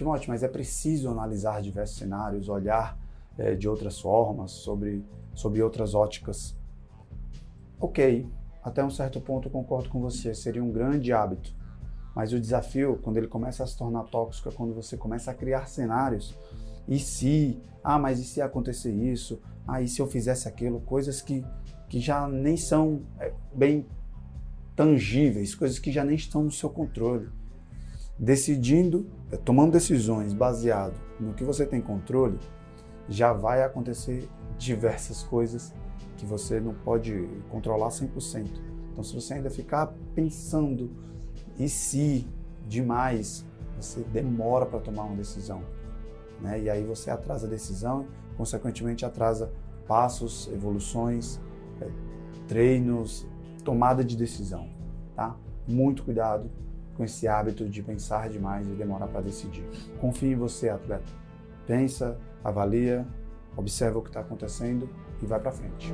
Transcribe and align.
Timóteo, 0.00 0.30
mas 0.30 0.42
é 0.42 0.48
preciso 0.48 1.10
analisar 1.10 1.60
diversos 1.60 1.98
cenários, 1.98 2.48
olhar 2.48 2.98
é, 3.36 3.54
de 3.54 3.68
outras 3.68 4.00
formas, 4.00 4.50
sobre, 4.50 5.04
sobre 5.34 5.62
outras 5.62 5.94
óticas. 5.94 6.56
Ok, 7.78 8.26
até 8.62 8.82
um 8.82 8.88
certo 8.88 9.20
ponto 9.20 9.50
concordo 9.50 9.90
com 9.90 10.00
você, 10.00 10.34
seria 10.34 10.64
um 10.64 10.72
grande 10.72 11.12
hábito. 11.12 11.54
Mas 12.16 12.32
o 12.32 12.40
desafio, 12.40 12.98
quando 13.02 13.18
ele 13.18 13.28
começa 13.28 13.62
a 13.62 13.66
se 13.66 13.76
tornar 13.76 14.04
tóxico, 14.04 14.48
é 14.48 14.52
quando 14.52 14.72
você 14.72 14.96
começa 14.96 15.32
a 15.32 15.34
criar 15.34 15.68
cenários. 15.68 16.34
E 16.88 16.98
se? 16.98 17.60
Ah, 17.84 17.98
mas 17.98 18.18
e 18.18 18.24
se 18.24 18.40
acontecer 18.40 18.92
isso? 18.92 19.38
Ah, 19.68 19.82
e 19.82 19.88
se 19.88 20.00
eu 20.00 20.06
fizesse 20.06 20.48
aquilo? 20.48 20.80
Coisas 20.80 21.20
que, 21.20 21.44
que 21.90 22.00
já 22.00 22.26
nem 22.26 22.56
são 22.56 23.02
é, 23.18 23.34
bem 23.54 23.86
tangíveis, 24.74 25.54
coisas 25.54 25.78
que 25.78 25.92
já 25.92 26.06
nem 26.06 26.16
estão 26.16 26.42
no 26.42 26.50
seu 26.50 26.70
controle. 26.70 27.28
Decidindo, 28.20 29.06
é, 29.32 29.36
tomando 29.38 29.72
decisões 29.72 30.34
baseado 30.34 30.92
no 31.18 31.32
que 31.32 31.42
você 31.42 31.64
tem 31.64 31.80
controle, 31.80 32.38
já 33.08 33.32
vai 33.32 33.62
acontecer 33.62 34.28
diversas 34.58 35.22
coisas 35.22 35.72
que 36.18 36.26
você 36.26 36.60
não 36.60 36.74
pode 36.74 37.26
controlar 37.48 37.88
100%. 37.88 38.50
Então, 38.92 39.02
se 39.02 39.14
você 39.14 39.32
ainda 39.32 39.48
ficar 39.48 39.94
pensando 40.14 40.90
e 41.58 41.66
se 41.66 42.28
demais, 42.68 43.46
você 43.74 44.00
demora 44.02 44.66
para 44.66 44.80
tomar 44.80 45.04
uma 45.04 45.16
decisão. 45.16 45.62
Né? 46.42 46.60
E 46.60 46.68
aí 46.68 46.84
você 46.84 47.10
atrasa 47.10 47.46
a 47.46 47.50
decisão, 47.50 48.06
consequentemente 48.36 49.02
atrasa 49.02 49.50
passos, 49.88 50.46
evoluções, 50.52 51.40
é, 51.80 51.88
treinos, 52.46 53.26
tomada 53.64 54.04
de 54.04 54.14
decisão. 54.14 54.68
Tá? 55.16 55.34
Muito 55.66 56.04
cuidado 56.04 56.50
com 56.96 57.04
esse 57.04 57.26
hábito 57.26 57.68
de 57.68 57.82
pensar 57.82 58.28
demais 58.28 58.66
e 58.66 58.70
demorar 58.70 59.08
para 59.08 59.20
decidir. 59.20 59.64
Confie 60.00 60.32
em 60.32 60.36
você, 60.36 60.68
atleta. 60.68 61.10
Pensa, 61.66 62.18
avalia, 62.42 63.06
observa 63.56 63.98
o 63.98 64.02
que 64.02 64.08
está 64.08 64.20
acontecendo 64.20 64.88
e 65.22 65.26
vai 65.26 65.40
para 65.40 65.52
frente. 65.52 65.92